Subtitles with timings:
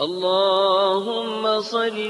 [0.00, 2.08] اللهم صل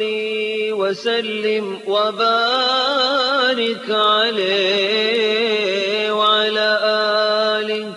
[0.73, 6.80] وسلم وبارك عليه وعلى
[7.58, 7.92] آله.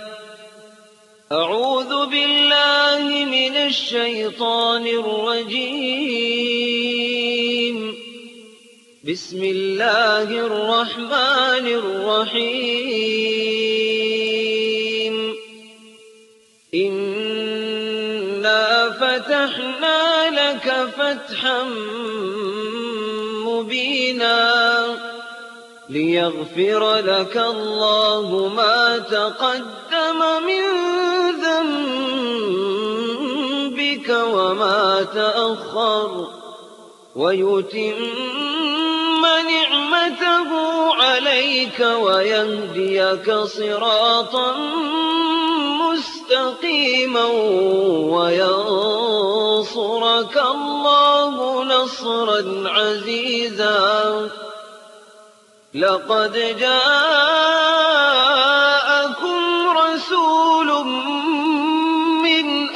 [1.31, 6.33] أعوذ بالله من الشيطان الرجيم.
[9.03, 13.03] بسم الله الرحمن الرحيم.
[16.73, 19.82] إنا فتحنا
[20.53, 21.63] لك فتحا
[23.45, 24.97] مبينا
[25.89, 30.63] ليغفر لك الله ما تقدم من
[32.11, 32.89] ذنبك
[34.09, 36.27] وما تأخر
[37.15, 37.95] ويتم
[39.23, 40.49] نعمته
[40.95, 44.55] عليك ويهديك صراطا
[46.33, 47.25] مستقيما
[48.13, 49.65] وينصرك
[50.37, 54.29] الله نصرا عزيزا.
[55.73, 56.97] لقد جاءكم
[59.77, 60.85] رسول
[62.25, 62.69] من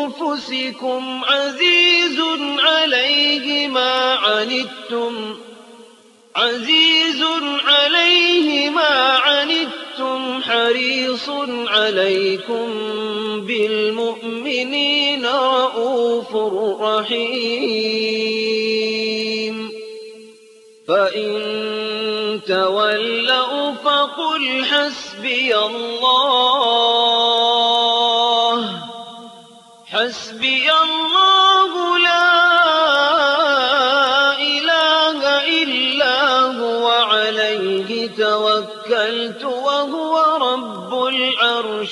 [0.00, 2.20] أنفسكم عزيز
[2.58, 5.36] عليه ما عنتم
[6.36, 7.22] عزيز
[7.66, 9.85] عليه ما عنتم.
[10.42, 11.30] حريص
[11.68, 12.66] عليكم
[13.40, 16.36] بالمؤمنين رءوف
[16.82, 18.26] رحيم.
[20.88, 26.16] فإن تولوا فقل حسبي الله.
[29.86, 31.15] حسبي الله.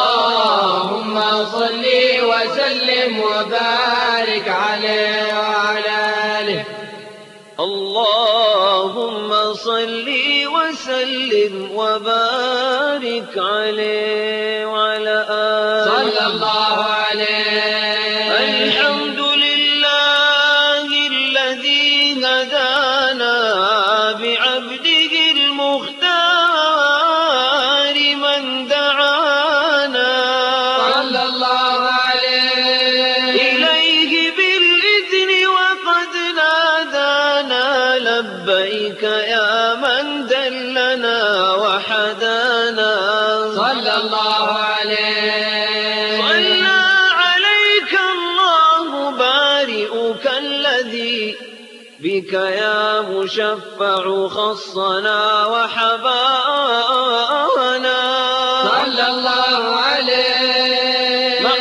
[0.00, 1.84] اللهم صل
[2.30, 5.98] وسلم وبارك عليه وعلى
[6.40, 6.64] آله.
[7.60, 10.08] اللهم صل
[10.56, 15.84] وسلم وبارك عليه وعلى آله.
[15.84, 16.49] صلى الله
[53.20, 56.20] يا مشفع خصنا وحبانا.
[58.70, 61.40] صلى الله عليه.
[61.40, 61.60] مع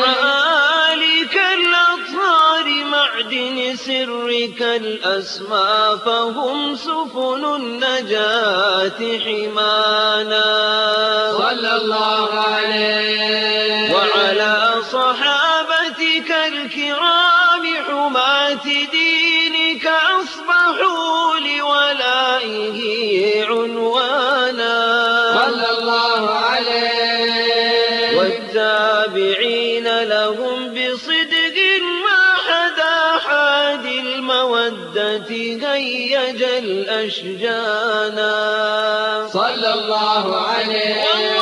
[0.94, 10.48] آلك الأطهار معدن سرك الأسمى فهم سفن النجاة حمانا.
[11.38, 12.19] صلى الله
[35.10, 38.30] المودة هيج الأشجانا.
[39.34, 41.39] صلى الله عليه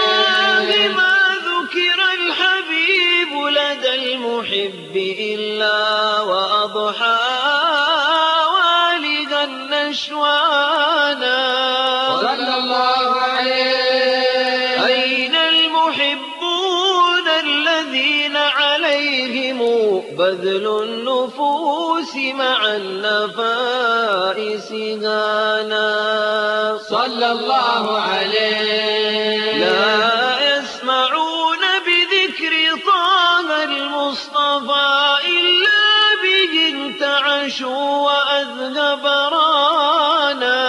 [27.28, 29.58] صلى الله عليه.
[29.58, 32.54] لا يسمعون بذكر
[32.86, 35.90] طه المصطفى إلا
[36.24, 40.60] به انتعشوا وأذهب رانا.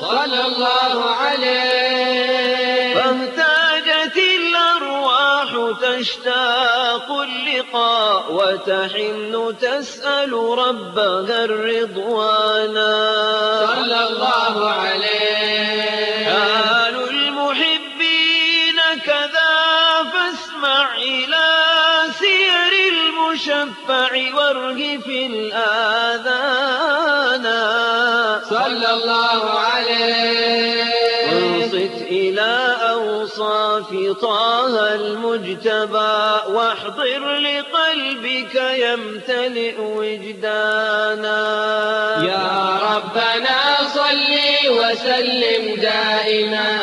[0.00, 2.94] صلى الله عليه.
[2.94, 5.50] فاهتاجت الأرواح
[5.82, 6.80] تشتاق
[7.70, 12.92] مرفقا وتحن تسأل ربها الرضوانا
[13.66, 15.09] صلى الله عليه.
[23.48, 25.60] المشفع وارهف الآذان.
[28.50, 30.84] صلى الله عليه.
[31.32, 33.90] وانصت إلى أوصاف
[34.22, 36.40] طه المجتبى.
[36.48, 41.40] واحضر لقلبك يمتلئ وجدانا.
[42.24, 44.36] يا ربنا صل
[44.70, 46.78] وسلم دائما.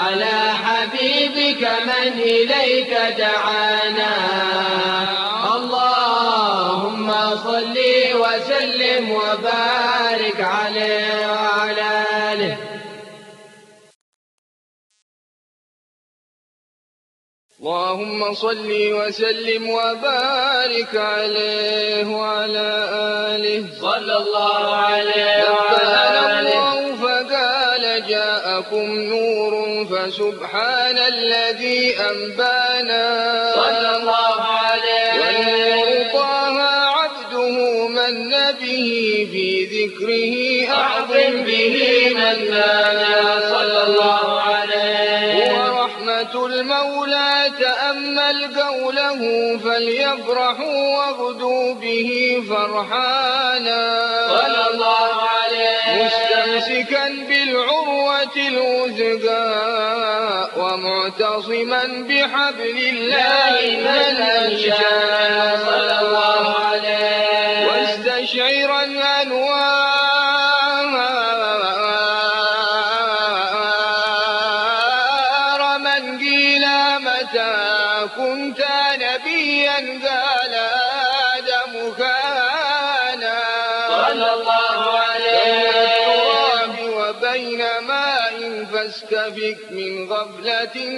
[0.00, 4.31] على حبيبك من إليك دعانا.
[17.62, 22.70] اللهم صل وسلم وبارك عليه وعلى
[23.34, 23.64] آله.
[23.80, 26.40] صلى الله عليه وعلى آله.
[26.40, 29.52] الله فقال جاءكم نور
[29.86, 33.06] فسبحان الذي أنبانا.
[33.54, 36.58] صلى الله عليه والنور طه
[36.98, 38.30] عبده من
[38.60, 38.88] به
[39.32, 40.34] في ذكره
[40.74, 41.76] أعظم به
[42.14, 45.52] من نانا صلى الله عليه.
[45.52, 49.20] هو رحمة المولى تأمل قوله
[49.64, 53.82] فليفرحوا واغدوا به فرحانا.
[54.28, 59.52] صلى الله عليه مستمسكا بالعروة الوثقى
[60.56, 63.54] ومعتصما بحبل الله
[63.86, 66.31] من أنشاء صلى الله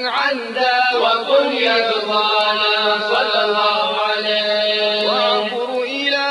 [0.07, 6.27] عن ذا وقل يرضانا صلى الله عليه وأنظر إلى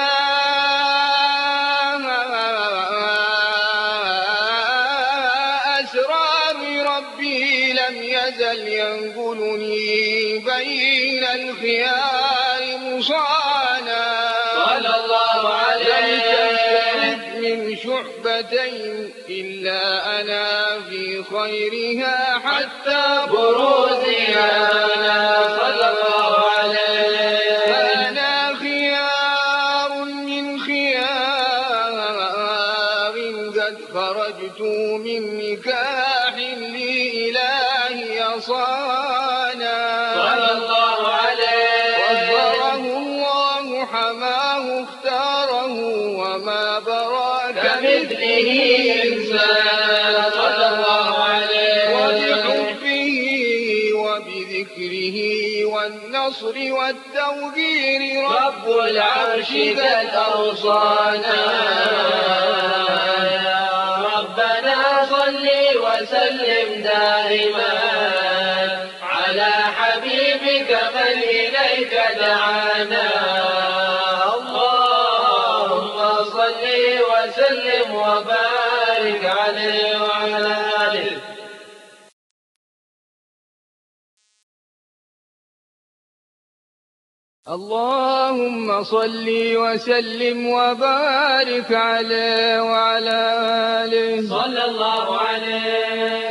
[5.81, 6.55] أسرار
[6.97, 14.33] ربي لم يزل ينقلني بين الخيار مصانا
[14.65, 16.23] صلى الله عليه
[17.41, 21.82] من شعبتين إلا أنا في خيرها
[56.53, 61.43] والنصر والتوقير رب العرش قد أوصانا
[63.33, 63.69] يا
[64.15, 65.47] ربنا صل
[65.85, 67.73] وسلم دائما
[69.01, 73.09] على حبيبك من إليك دعانا.
[74.35, 76.63] اللهم صل
[77.11, 80.55] وسلم وبارك عليه وعلى
[80.91, 81.32] آله.
[87.49, 93.35] اللهم صل وسلم وبارك عليه وعلى
[93.85, 94.29] آله.
[94.29, 96.29] صلى الله عليه.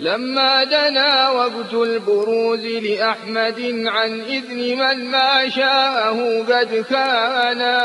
[0.00, 7.78] لما دنا وقت البروز لأحمد عن إذن من ما شاءه قد كان.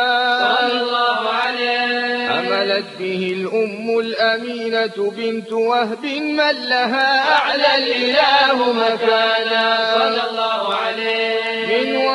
[0.57, 2.29] صلى الله عليه.
[2.29, 9.93] حملت به الأم الأمينة بنت وهب من لها أعلى الإله مكانا.
[9.95, 11.35] صلى الله عليه.
[11.67, 12.05] من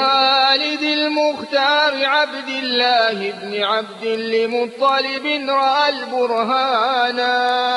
[2.21, 7.17] عبد الله بن عبد لمطلب رأى البرهان.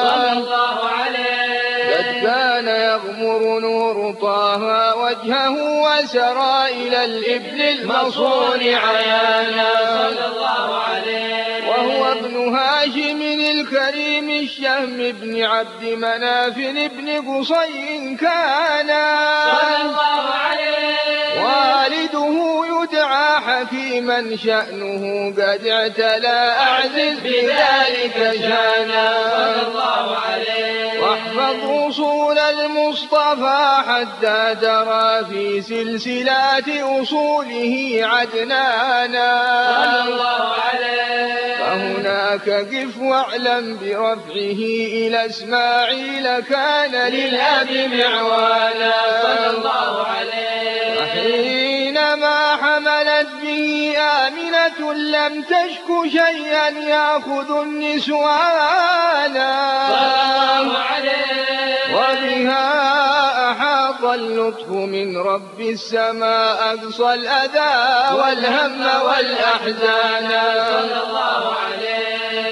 [0.04, 1.96] صلى الله عليه.
[1.96, 9.72] قد كان يغمر نور طه وجهه وسرى إلى الإبل المصون عيانا.
[10.10, 11.70] صلى الله عليه.
[11.70, 18.88] وهو ابن هاشم الكريم الشهم بن عبد مناف بن قصي كان.
[19.48, 20.73] صلى الله عليه.
[21.84, 23.40] والده يدعى
[24.02, 25.34] من شأنه.
[25.38, 29.10] قد اعتلى أعزز بذلك شأنا.
[31.02, 39.30] واحفظ وصول المصطفى حتى ترى في سلسلات أصوله عدنانا.
[39.68, 44.62] صلى الله عليه فهناك قف واعلم برفعه
[44.98, 48.94] إلى إسماعيل كان للأب معوانا.
[49.24, 51.02] صلى الله عليه.
[51.02, 52.43] وحينما
[53.24, 59.54] حملت به آمنة لم تشك شيئا يأخذ النسوانا
[61.94, 70.30] وبها أحاط اللطف من رب السماء أقصى الأذى والهم والأحزان.
[70.70, 71.83] صلى الله عليه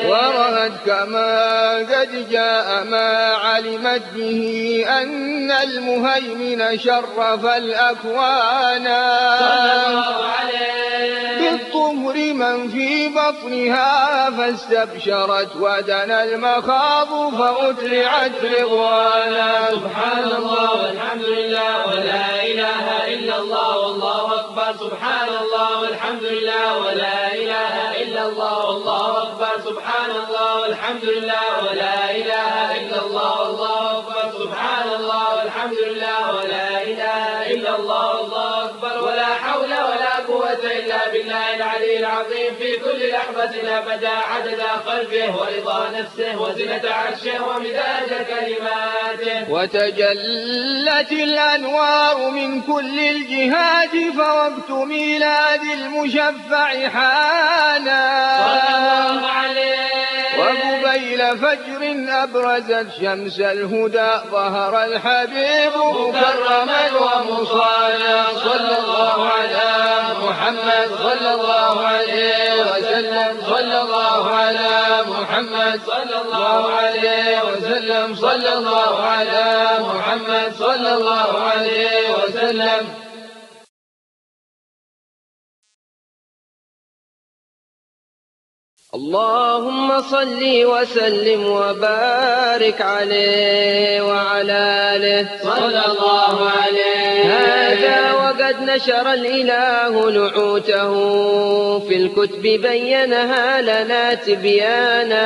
[0.06, 8.84] ورأت كما قد جاء ما علمت به أن المهيمن شرف الأكوان
[11.40, 19.70] بالطهر من في بطنها فاستبشرت ودنا المخاض فأترعت رضوانا.
[19.72, 24.74] سبحان الله والحمد لله ولا إله إلا الله والله أكبر.
[24.80, 27.81] سبحان الله والحمد لله ولا إله
[28.30, 28.66] الله.
[28.66, 29.62] والله أكبر.
[29.66, 30.62] سبحان الله.
[30.62, 31.70] والحمد لله.
[31.70, 32.61] ولا إله
[42.02, 52.30] العظيم في كل لحظة أبدا عدد خلقه ورضا نفسه وزنة عرشه ومداد كلماته وتجلت الأنوار
[52.30, 58.02] من كل الجهات فوقت ميلاد المشفع حانا.
[58.38, 59.41] صلى الله عليه
[61.36, 61.82] فجر
[62.24, 69.70] أبرزت شمس الهدى ظهر الحبيب مكرما ومصانا صلى الله على
[70.24, 73.42] محمد صلى الله عليه وسلم.
[73.50, 78.16] صلى الله على محمد صلى الله عليه وسلم.
[78.16, 83.11] صلى الله على محمد صلى الله عليه وسلم.
[88.96, 95.28] اللهم صل وسلم وبارك عليه وعلى آله.
[95.44, 97.24] صلى الله عليه.
[97.24, 100.94] هذا وقد نشر الإله نعوته.
[101.80, 105.26] في الكتب بينها لنا تبيانا.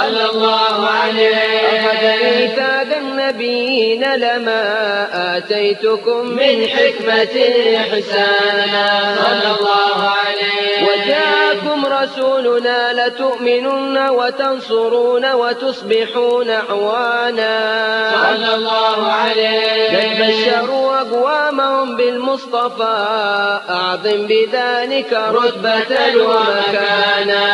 [0.00, 1.36] صلى الله عليه.
[1.68, 5.06] أخذ ميثاق النبيين لما
[5.36, 7.36] آتيتكم من حكمة
[7.76, 9.16] إحسانا.
[9.16, 11.39] صلى الله عليه.
[11.90, 17.50] رسولنا لتؤمنن وتنصرون وتصبحون أعوانا.
[18.14, 19.96] صلى الله عليه.
[19.96, 23.60] قد بشروا أقوامهم بالمصطفى.
[23.70, 27.49] أعظم بذلك رتبة ومكانا.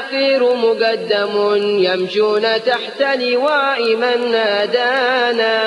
[0.00, 5.58] الأخير مقدم يمشون تحت لواء من نادانا.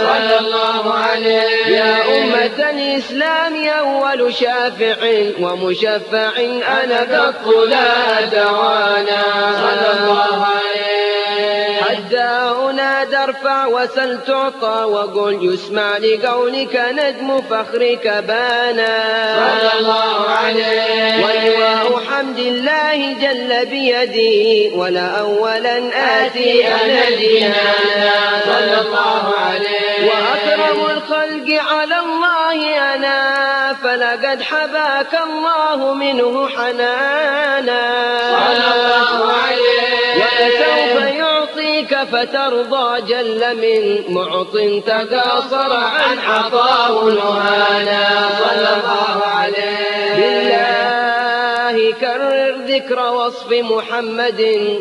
[0.00, 1.66] صلى الله عليه.
[1.66, 4.96] يا أمة الإسلام أول شافع
[5.40, 6.32] ومشفع
[6.82, 9.22] أنا قط لا دوانا
[9.56, 10.83] صلى الله عليه.
[13.04, 18.94] أنادى ارفع وسل تعطى وقل يسمع لقولك ندم فخرك بانا.
[19.36, 21.24] صلى الله عليه.
[21.24, 25.78] ولواء حمد الله جل بيدي ولا أولا
[26.24, 28.12] آتي أنا ديانا
[28.44, 30.08] صلى الله عليه.
[30.08, 37.82] وأكرم الخلق على الله أنا فلقد حباك الله منه حنانا.
[38.30, 39.84] صلى الله عليه.
[40.20, 41.14] ولسوف
[41.92, 50.14] يعطيك فترضى جل من معط تقاصر عن عطاه نهانا صلى الله عليه.
[50.16, 54.40] بالله كرر ذكر وصف محمد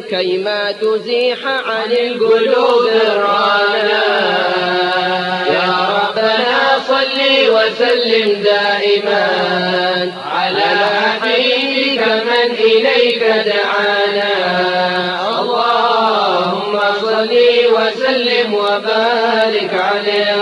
[0.09, 4.03] كيما تزيح عن القلوب الرانا
[5.49, 7.19] يا ربنا صل
[7.49, 9.27] وسلم دائما
[10.31, 10.69] على
[11.01, 14.42] حبيبك من إليك دعانا.
[17.95, 20.35] وسلم وبارك عليه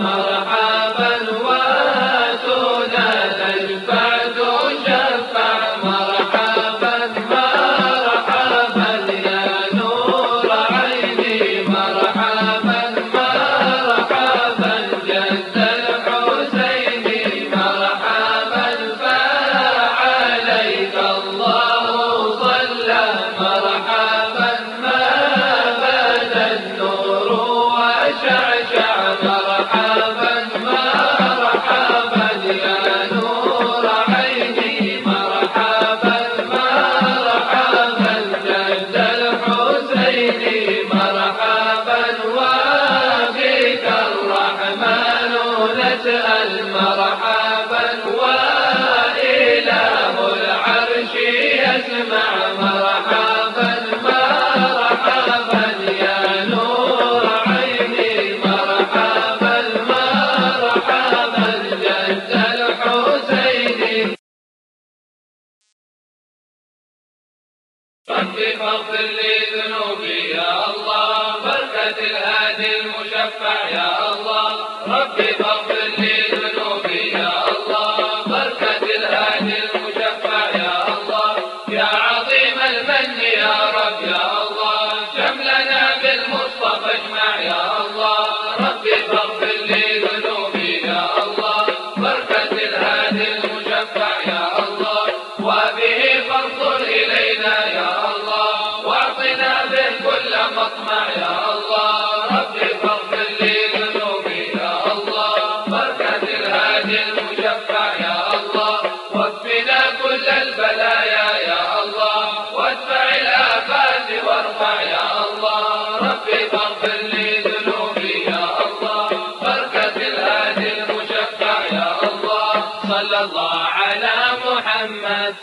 [0.00, 0.67] مرحبا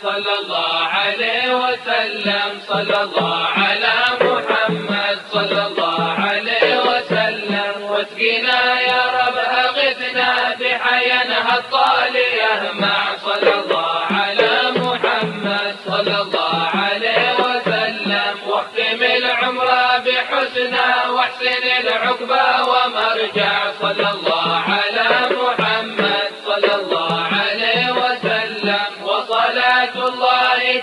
[0.02, 7.74] صلى الله عليه وسلم صلى الله على محمد صلى الله عليه وسلم.
[7.90, 12.72] واسقنا يا رب أغثنا بحينا الطالية.
[12.72, 18.34] مع صلى الله على محمد صلى الله عليه وسلم.
[18.46, 19.70] واختم العمر
[20.06, 24.35] بحسنى واحسن العقبى ومرجع صلى الله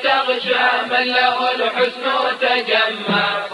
[0.04, 3.48] تغشى من له الحسن تجمع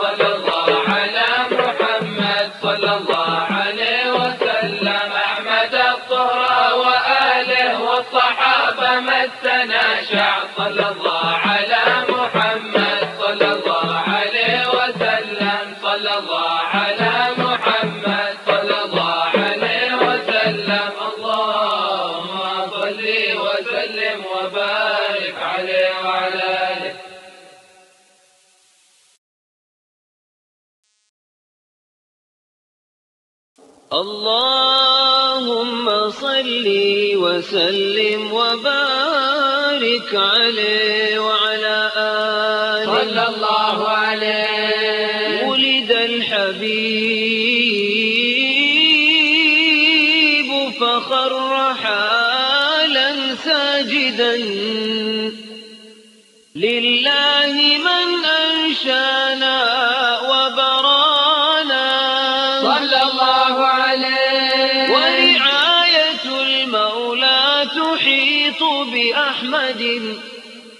[70.00, 70.18] بأحمد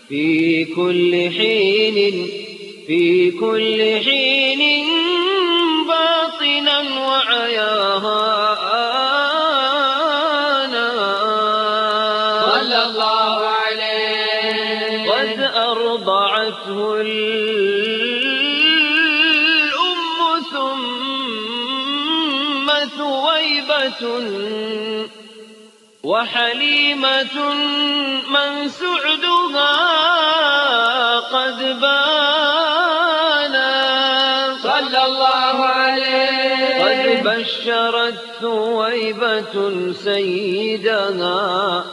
[0.10, 2.28] في كل حين
[2.88, 4.62] في كل حين
[5.88, 8.10] باطنا وعيانا
[12.46, 15.12] صلى الله عليه.
[15.12, 17.20] قد أرضعته الأم
[20.52, 24.02] ثم ثويبة
[26.20, 27.54] وحليمة
[28.30, 29.76] من سعدها
[31.20, 32.10] قد بانا.
[34.64, 36.84] صلى الله عليه.
[36.84, 39.56] قد بشرت ثويبة
[40.04, 41.84] سيدها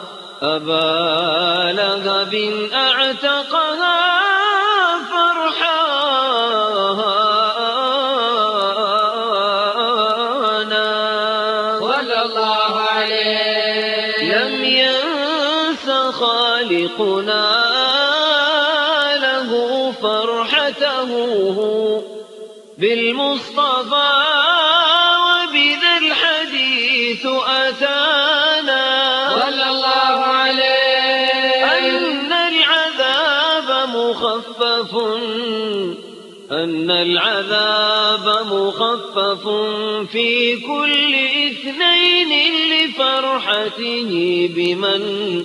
[0.43, 2.35] أبا لهب
[2.73, 3.66] أعتقها.
[34.47, 34.95] مخفف
[36.53, 39.49] أن العذاب مخفف
[40.13, 41.15] في كل
[41.49, 42.33] إثنين
[42.73, 44.11] لفرحته
[44.57, 45.45] بمن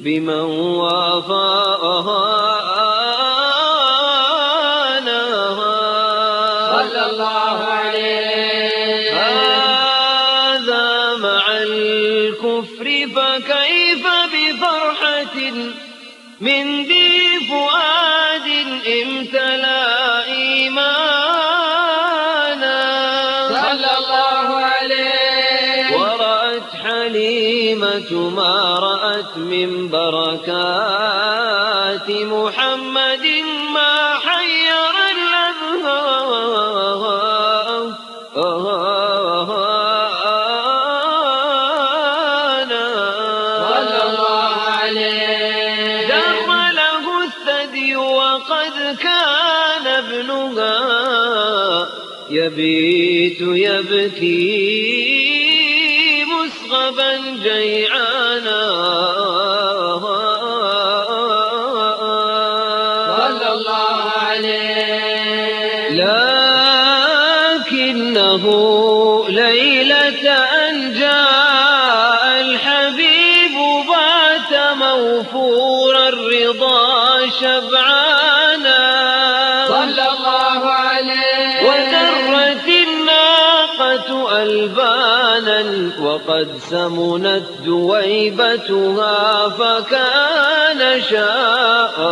[0.00, 0.40] بمن
[0.80, 2.57] وافانا
[28.12, 31.28] ما رأت من بركات
[32.10, 33.26] محمد
[33.74, 36.48] ما حير الأذهان.
[43.68, 46.08] صلى الله عليه.
[46.08, 46.46] در
[46.80, 50.78] له الثدي وقد كان ابنها
[52.30, 54.48] يبيت يبكي
[56.24, 57.97] مسغبا جيعانا
[67.60, 68.44] لكنه
[69.28, 73.56] ليلة أن جاء الحبيب
[73.88, 78.88] بات موفور الرضا شبعانا.
[79.68, 81.68] صلى الله عليه.
[81.68, 85.62] ودرت الناقة ألبانا
[86.02, 92.08] وقد سمنت دويبتها فكان شاءنا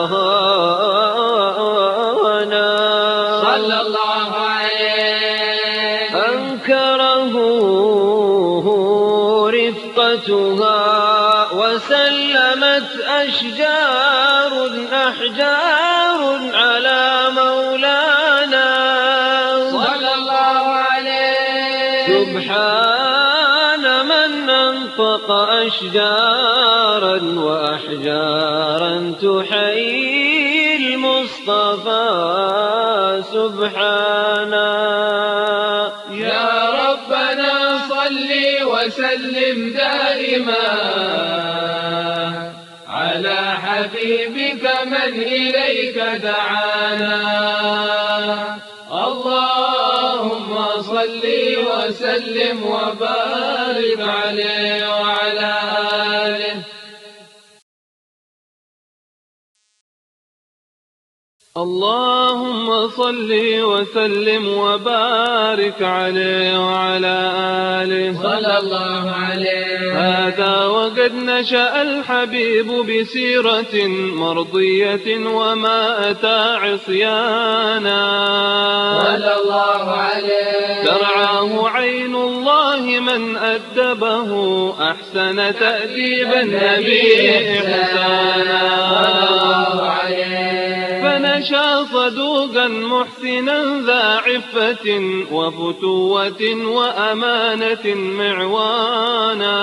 [25.76, 32.02] أشجارا وأحجارا تحيي المصطفى
[33.32, 34.72] سبحانا
[36.10, 38.30] يا ربنا صل
[38.64, 40.66] وسلم دائما
[42.88, 47.45] على حبيبك من إليك دعانا.
[50.82, 51.22] صل
[51.68, 55.75] وسلم وبارك عليه وعلى
[61.56, 67.32] اللهم صل وسلم وبارك عليه وعلى
[67.82, 68.22] آله.
[68.22, 69.92] صلى الله عليه.
[69.92, 78.02] هذا وقد نشأ الحبيب بسيرة مرضية وما أتى عصيانا.
[79.04, 80.84] صلى الله عليه.
[80.84, 84.30] ترعاه عين الله من أدبه
[84.90, 88.62] أحسن تأديب النبي إحسانا.
[89.30, 90.25] الله عليه.
[91.46, 94.86] فنشا صدوقا محسنا ذا عفة
[95.32, 99.56] وفتوة وأمانة معوانا.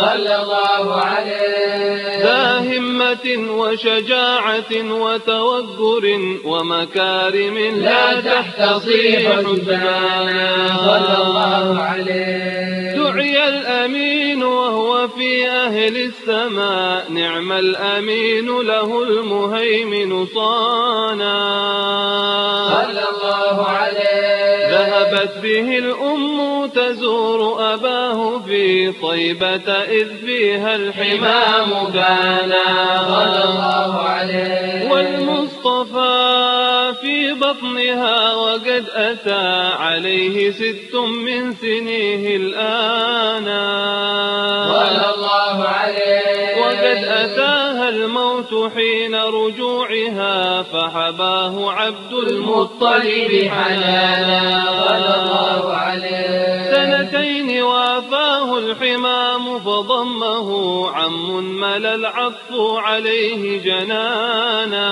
[0.00, 2.24] صلى الله عليه.
[2.24, 6.04] ذا همة وشجاعة وتوقر
[6.44, 12.94] ومكارم لا تحتصي حسنانا صلى الله عليه.
[12.96, 17.04] دعي الأمين وهو في أهل السماء.
[17.10, 21.38] نعم الأمين له المهيمن صانا
[22.68, 24.68] صلى الله عليه.
[24.74, 27.40] ذهبت به الأم تزور
[27.74, 32.66] أباه في طيبة إذ فيها الحمام كانا
[33.08, 34.90] صلى الله عليه.
[34.90, 36.14] والمصطفى
[37.00, 43.44] في بطنها وقد أتى عليه ست من سنيه الآن.
[44.74, 46.23] صلى الله عليه.
[46.74, 54.64] وقد أتاها الموت حين رجوعها فحباه عبد المطلب حنانا.
[54.88, 60.48] حنانا الله عليه سنتين وافاه الحمام فضمه
[60.90, 64.90] عم ملا العطف عليه جنانا.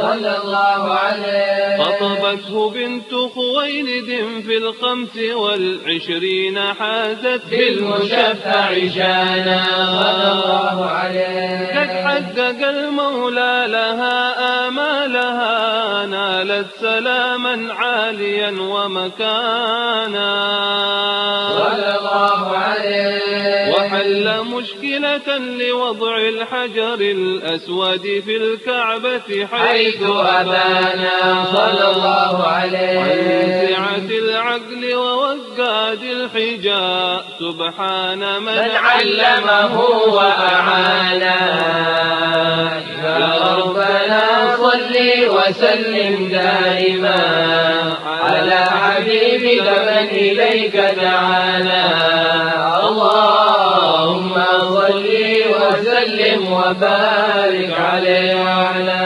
[0.00, 1.84] صلى الله عليه.
[1.84, 4.10] خطبته بنت خويلد
[4.46, 9.64] في الخمس والعشرين حازت بالمشفع جانا.
[10.02, 11.80] صلى الله عليه.
[11.80, 14.18] قد حقق المولى لها
[14.68, 20.31] آمالها نالت سلاما عاليا ومكانا.
[21.58, 23.72] صلى الله عليه.
[23.72, 33.66] وحل مشكلة لوضع الحجر الأسود في الكعبة حيث أبانا صلى الله عن عليه.
[33.66, 41.36] سعة العقل ووقاد الحجاب سبحان من من علمه وأعانا
[43.02, 44.94] يا ربنا صل
[45.28, 47.20] وسلم دائما
[48.22, 48.58] على
[49.12, 51.82] حبيبك من إليك دعانا.
[52.88, 55.06] اللهم صل
[55.60, 59.01] وسلم وبارك عليه وعلى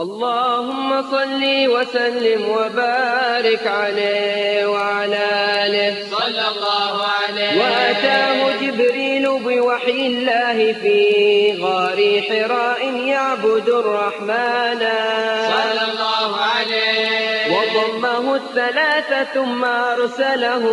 [0.00, 5.26] اللهم صل وسلم وبارك عليه وعلى
[5.66, 5.96] آله.
[6.10, 7.60] صلى الله عليه.
[7.60, 14.78] وأتاه جبريل بوحي الله في غار حراء يعبد الرحمن.
[15.50, 17.56] صلى الله عليه.
[17.56, 20.64] وضمه الثلاثة ثم أرسله.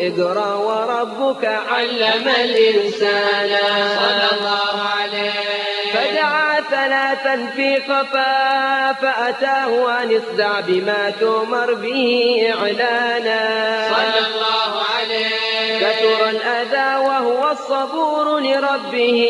[0.00, 3.58] اقرأ وربك علم الإنسان.
[3.96, 5.61] صلى الله عليه.
[5.94, 13.42] فدعا ثلاثا في خفا فأتاه أن اصدع بما تؤمر به إعلانا.
[13.90, 15.78] صلى الله عليه.
[15.80, 19.22] كثر الأذى وهو الصبور لربه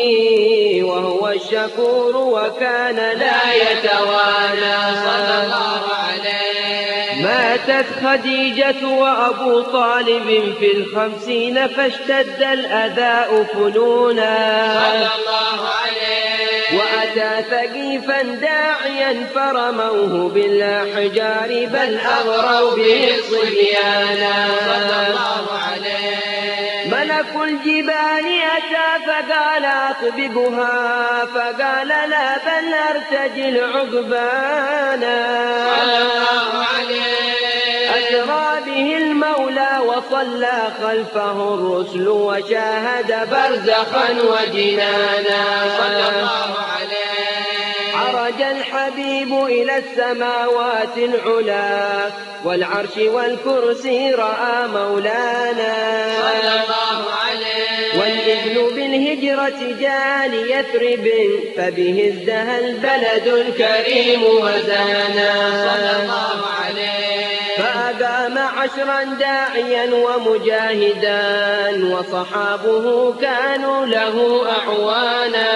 [0.83, 4.77] وهو الشكور وكان لا يتوانى.
[4.95, 7.23] صلى الله عليه.
[7.23, 14.35] ماتت خديجة وأبو طالب في الخمسين فاشتد الأذى فنونا.
[14.83, 16.02] صلى الله عليه.
[16.77, 23.09] وأتى ثقيفا داعيا فرموه بالأحجار بل أغروا به
[25.65, 26.33] عليه
[26.85, 28.25] ملك الجبال
[28.57, 35.17] أتى فقال أطببها فقال لا بل أرتجل عقبانا.
[35.79, 37.22] صلى الله عليه
[39.93, 45.43] وصلى خلفه الرسل وشاهد برزخا وجنانا.
[45.77, 47.95] صلى الله عليه.
[47.95, 52.09] عرج الحبيب إلى السماوات العلا
[52.45, 55.75] والعرش والكرسي رأى مولانا.
[56.21, 57.99] صلى الله عليه.
[57.99, 61.09] والإذن بالهجرة جاء ليثرب
[61.57, 65.33] فبه ازدهى البلد الكريم وزانا.
[65.69, 67.12] صلى الله عليه.
[67.57, 71.21] فأقام عشرا داعيا ومجاهدا
[71.95, 75.51] وصحابه كانوا له أعوانا.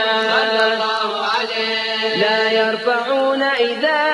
[2.16, 4.08] لا يرفعون إذا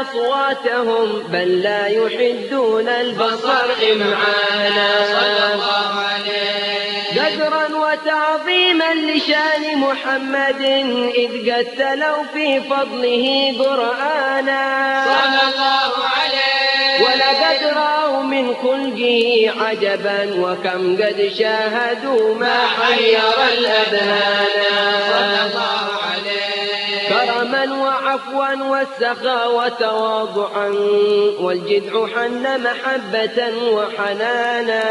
[0.00, 7.20] أصواتهم بل لا يحدون البصر إمعانا صلى الله عليه.
[7.20, 10.60] قدرا وتعظيما لشان محمد
[11.14, 14.64] إذ قد تلوا في فضله قرآنا
[15.04, 16.17] صلى الله عليه
[17.00, 23.20] ولقد رأوا من خلقه عجبا وكم قد شاهدوا ما حير
[23.58, 24.58] الأذهان.
[27.66, 30.68] وعفوا والسخاء وتواضعا
[31.40, 33.38] والجدع حن محبة
[33.70, 34.84] وحنانا.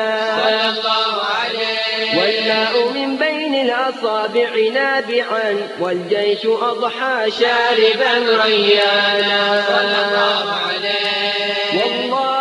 [0.43, 5.49] صلى الله عليه والماء من بين الأصابع نابعا
[5.79, 9.63] والجيش أضحى شاربا ريانا.
[9.67, 11.83] صلى الله عليه.
[11.83, 12.37] والله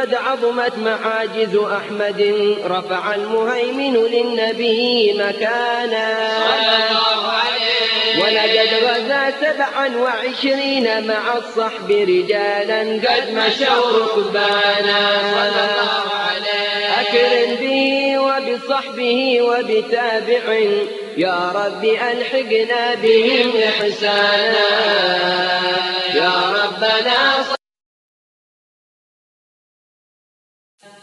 [0.00, 2.20] قد عظمت معاجز أحمد
[2.64, 6.08] رفع المهيمن للنبي مكانا.
[6.48, 7.57] صلى الله عليه
[8.22, 15.00] ولقد غزا سبعا وعشرين مع الصحب رجالا قد مشوا ركبانا.
[15.34, 20.42] صلى الله عليه أكرم به وبصحبه وبتابع
[21.16, 24.68] يا رب ألحقنا بهم إحسانا.
[26.14, 26.32] يا
[26.64, 27.57] ربنا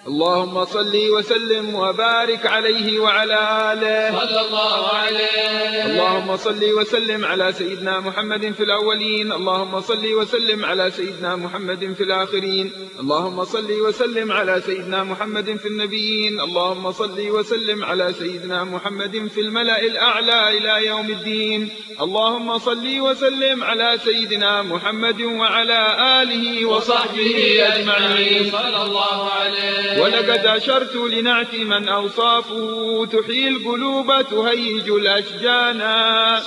[0.07, 3.39] اللهم صل وسلم وبارك عليه وعلى
[3.73, 4.19] آله.
[4.19, 5.85] صلى الله عليه.
[5.85, 9.31] اللهم صل وسلم على سيدنا محمد في الأولين.
[9.31, 12.71] اللهم صل وسلم على سيدنا محمد في الآخرين.
[12.99, 16.41] اللهم صل وسلم على سيدنا محمد في النبيين.
[16.41, 21.69] اللهم صل وسلم على سيدنا محمد في الملأ الأعلى إلى يوم الدين.
[22.01, 25.81] اللهم صل وسلم على سيدنا محمد وعلى
[26.21, 28.51] آله وصحبه أجمعين.
[28.51, 29.94] صلى الله عليه.
[29.99, 35.79] ولقد أشرت لنعت من أوصافه تحيي القلوب تهيج الأشجان.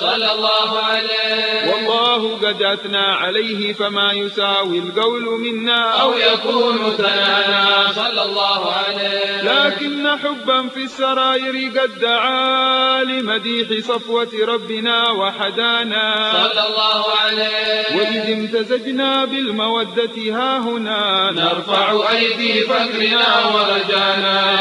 [0.01, 1.73] صلى الله عليه.
[1.73, 9.43] والله قد أثنى عليه فما يساوي القول منا أو يكون ثنانا صلى الله عليه.
[9.43, 16.33] لكن حبا في السرائر قد دعا لمديح صفوة ربنا وحدانا.
[16.33, 17.97] صلى الله عليه.
[17.97, 24.59] وإذ امتزجنا بالمودة ها هنا نرفع أيدي فكرنا ورجانا.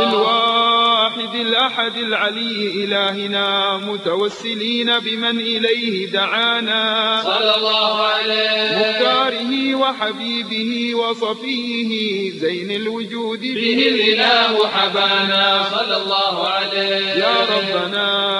[0.00, 7.22] للواحد الأحد العلي إلهنا متوسلين بمن إليه دعانا.
[7.24, 8.78] صلى الله عليه.
[8.78, 14.68] مختاره وحبيبه وصفيه زين الوجود به الإله.
[14.68, 15.64] حبانا.
[15.70, 17.06] صلى الله عليه.
[17.06, 18.35] يا ربنا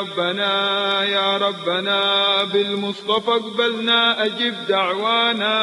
[0.00, 2.00] ربنا يا ربنا
[2.44, 5.56] بالمصطفى اقبلنا أجب دعوانا.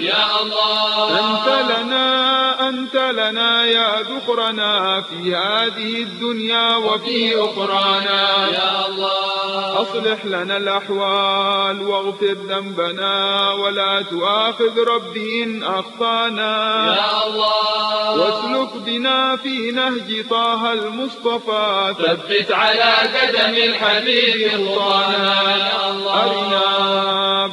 [0.00, 1.18] يا الله.
[1.20, 8.48] أنت لنا أنت لنا يا ذخرنا في هذه الدنيا وفي أخرانا.
[8.48, 9.82] يا الله.
[9.82, 16.86] أصلح لنا الأحوال واغفر ذنبنا ولا تؤاخذ ربي إن أخطأنا.
[16.96, 18.20] يا الله.
[18.20, 21.94] واسلك بنا في نهج طه المصطفى.
[21.98, 26.66] ثبت على قدم الحبيب يا الله أرنا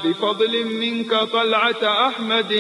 [0.03, 2.51] بفضل منك طلعة أحمد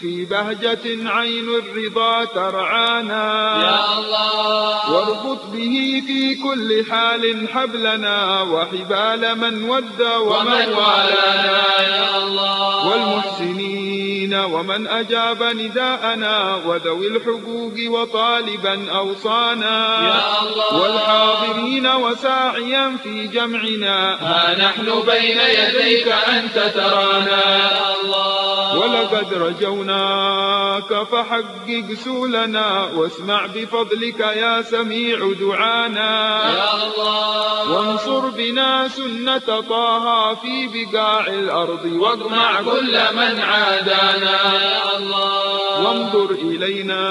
[0.00, 3.26] في بهجة عين الرضا ترعانا.
[3.62, 4.92] يا الله.
[4.92, 12.88] واربط به في كل حال حبلنا وحبال من ود ومن والانا يا الله.
[12.88, 19.78] والمحسنين ومن أجاب نداءنا وذوي الحقوق وطالبا أوصانا.
[20.08, 20.70] يا الله.
[20.82, 23.98] والحاضرين وساعيا في جمعنا.
[24.20, 27.42] ها نحن بين يديك أنت ترانا.
[27.56, 36.12] يا الله ولقد رجوناك فحقق سولنا واسمع بفضلك يا سميع دعانا.
[36.58, 37.72] يا الله.
[37.72, 44.38] وانصر بنا سنة طه في بقاع الأرض واقمع كل من عادانا.
[44.54, 45.52] يا الله.
[45.82, 47.02] وانظر إلينا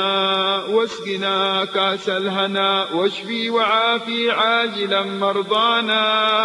[0.70, 5.91] واسقنا كاس الهنا واشفي وعافي عاجلا مرضانا.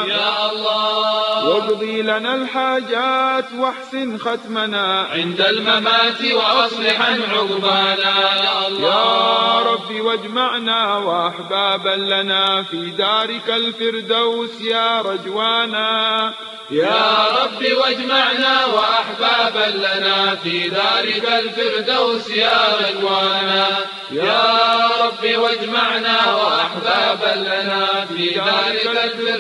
[0.09, 1.49] يا الله.
[1.49, 5.07] واقضي لنا الحاجات واحسن ختمنا.
[5.13, 8.15] عند الممات وأصلحا عقبانا.
[8.45, 8.89] يا الله.
[8.89, 16.33] يا رب واجمعنا وأحبابا لنا في دارك الفردوس يا رجوانا.
[16.71, 23.67] يا رب واجمعنا وأحبابا لنا في دارك الفردوس يا رجوانا.
[24.11, 29.36] يا رب واجمعنا وأحبابا لنا في دارك الفردوس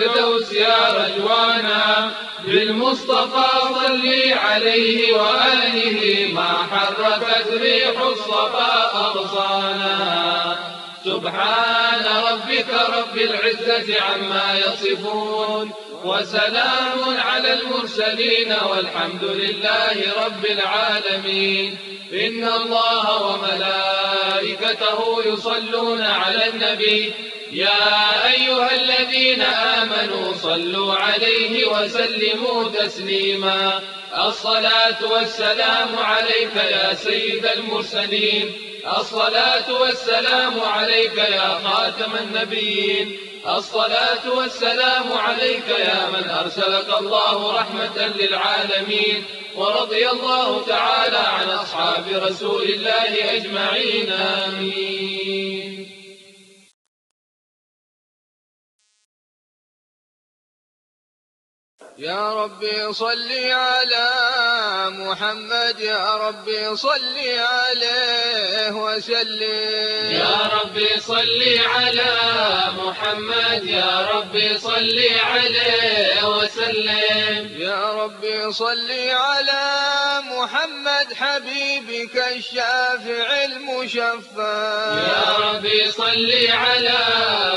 [0.52, 2.10] يا رجوانا
[2.44, 10.56] بالمصطفى صل عليه وآله ما حركت ريح الصفا أغصانا
[11.04, 12.66] سبحان ربك
[12.96, 15.70] رب العزة عما يصفون.
[16.04, 21.78] وسلام على المرسلين والحمد لله رب العالمين.
[22.12, 27.12] إن الله وملائكته يصلون على النبي.
[27.52, 33.80] يا أيها الذين آمنوا صلوا عليه وسلموا تسليما.
[34.26, 38.52] الصلاة والسلام عليك يا سيد المرسلين.
[38.98, 43.18] الصلاة والسلام عليك يا خاتم النبيين.
[43.48, 49.24] الصلاة والسلام عليك يا من أرسلك الله رحمة للعالمين
[49.56, 55.15] ورضي الله تعالى عن أصحاب رسول الله أجمعين آمين.
[61.98, 64.10] يا ربي صل على
[64.90, 70.12] محمد يا ربي صل عليه وسلم.
[70.12, 72.12] يا ربي صل على
[72.76, 77.56] محمد يا ربي صل عليه وسلم.
[77.58, 79.64] يا ربي صل على
[80.36, 84.94] محمد حبيبك الشافع المشفع.
[85.16, 87.00] يا ربي صل على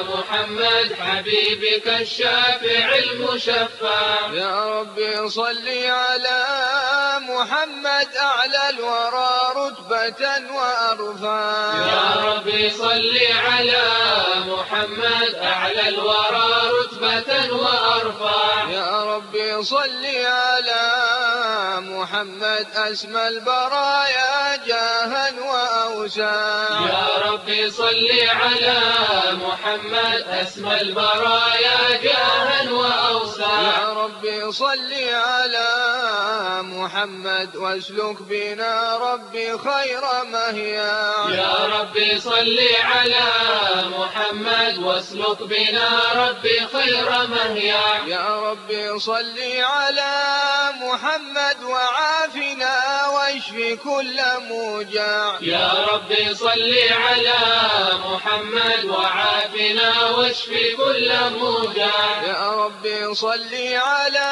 [0.09, 4.28] محمد حبيبك الشافع المشفع.
[4.34, 6.45] يا ربي صل على
[7.19, 10.21] محمد أعلى الورى رتبة
[10.53, 11.73] وأرفع.
[11.93, 13.17] يا ربي صل
[13.47, 13.88] على
[14.47, 16.49] محمد أعلى الورى
[16.80, 18.69] رتبة وأرفع.
[18.69, 20.88] يا ربي صل على
[21.80, 26.34] محمد أسمى البرايا جاها وأوسع
[26.89, 28.82] يا ربي صل على
[29.32, 35.69] محمد أسمى البرايا جاها وأوسع يا ربي صل على
[36.63, 41.13] محمد واسلك بنا ربي خير مهيا.
[41.30, 43.27] يا ربي صل على
[43.97, 48.03] محمد واسلك بنا ربي خير مهيا.
[48.07, 50.13] يا ربي صل على
[50.82, 55.36] محمد وعافنا واشف كل موجع.
[55.41, 57.39] يا ربي صل على
[58.05, 62.22] محمد وعافنا واشف كل موجع.
[62.28, 64.32] يا ربي صل على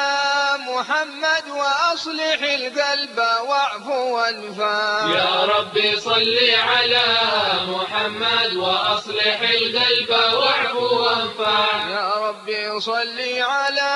[0.58, 3.18] محمد وأصلح القلب
[3.48, 5.06] واعف وانفع.
[5.14, 7.06] يا ربي صل على
[7.68, 11.88] محمد وأصلح القلب واعف وانفع.
[11.88, 13.92] يا ربي صل على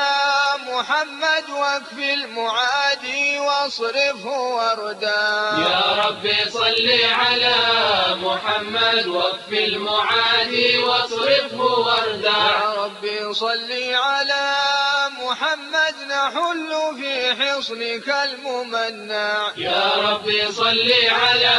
[0.83, 5.23] محمد واكف المعادي واصرفه وردا.
[5.59, 7.55] يا ربي صل على
[8.17, 12.29] محمد واكف المعادي واصرفه وردا.
[12.29, 14.72] يا ربي صل على
[15.43, 19.51] محمد نحل في حصنك الممنع.
[19.57, 21.59] يا ربي صل على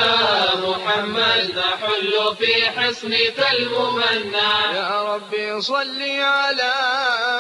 [0.55, 4.71] محمد نحل في حصنك الممنع.
[4.73, 6.73] يا ربي صل على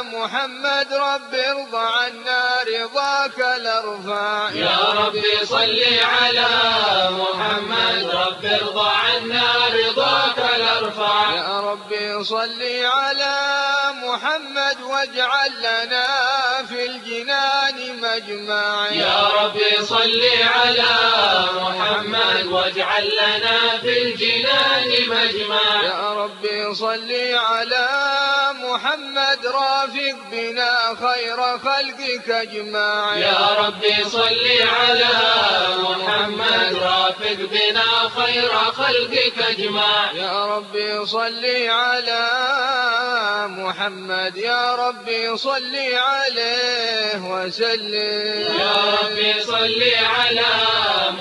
[0.03, 6.49] محمد رب ارضى عنا رضاك الارفع يا ربي صل على
[7.11, 13.72] محمد رب ارضى عنا رضاك الارفع يا ربي صل على
[14.13, 16.05] محمد واجعل لنا
[16.69, 20.21] في الجنان مجمع يا ربي صل
[20.55, 20.91] على
[21.61, 27.87] محمد واجعل لنا في الجنان مجمع يا ربي صل على
[28.73, 34.45] محمد رافق بنا خير خلقك اجمع يا ربي صل
[34.77, 35.09] على
[35.83, 42.23] محمد رافق بنا خير خلقك اجمع يا ربي صل على
[43.47, 48.57] محمد يا ربي صل عليه وسلم.
[48.59, 49.81] يا ربي صل
[50.17, 50.51] على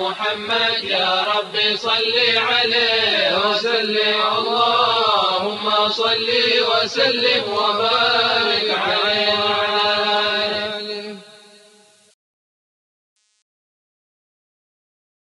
[0.01, 4.21] محمد يا ربي صل عليه وسلم.
[5.89, 6.29] صل
[6.70, 9.82] وسلم وبارك عليه